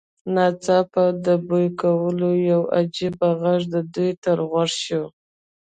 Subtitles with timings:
[0.33, 5.03] ناڅاپه د بوی کولو یو عجیب غږ د دوی تر غوږ شو